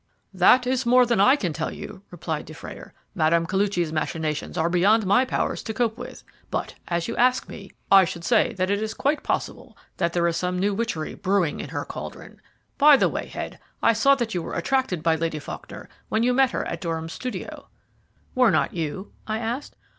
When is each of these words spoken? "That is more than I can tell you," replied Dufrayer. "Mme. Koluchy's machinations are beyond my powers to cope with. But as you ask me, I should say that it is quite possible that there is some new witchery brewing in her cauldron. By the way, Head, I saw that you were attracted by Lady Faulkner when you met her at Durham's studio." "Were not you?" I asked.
"That 0.33 0.65
is 0.65 0.83
more 0.83 1.05
than 1.05 1.21
I 1.21 1.35
can 1.35 1.53
tell 1.53 1.69
you," 1.71 2.01
replied 2.09 2.47
Dufrayer. 2.47 2.95
"Mme. 3.13 3.45
Koluchy's 3.45 3.93
machinations 3.93 4.57
are 4.57 4.67
beyond 4.67 5.05
my 5.05 5.25
powers 5.25 5.61
to 5.61 5.75
cope 5.75 5.95
with. 5.95 6.23
But 6.49 6.73
as 6.87 7.07
you 7.07 7.15
ask 7.17 7.47
me, 7.47 7.69
I 7.91 8.03
should 8.03 8.23
say 8.23 8.53
that 8.53 8.71
it 8.71 8.81
is 8.81 8.95
quite 8.95 9.21
possible 9.21 9.77
that 9.97 10.13
there 10.13 10.25
is 10.25 10.37
some 10.37 10.57
new 10.57 10.73
witchery 10.73 11.13
brewing 11.13 11.59
in 11.59 11.69
her 11.69 11.85
cauldron. 11.85 12.41
By 12.79 12.97
the 12.97 13.09
way, 13.09 13.27
Head, 13.27 13.59
I 13.83 13.93
saw 13.93 14.15
that 14.15 14.33
you 14.33 14.41
were 14.41 14.55
attracted 14.55 15.03
by 15.03 15.15
Lady 15.17 15.37
Faulkner 15.37 15.87
when 16.09 16.23
you 16.23 16.33
met 16.33 16.49
her 16.49 16.65
at 16.65 16.81
Durham's 16.81 17.13
studio." 17.13 17.67
"Were 18.33 18.49
not 18.49 18.73
you?" 18.73 19.11
I 19.27 19.37
asked. 19.37 19.75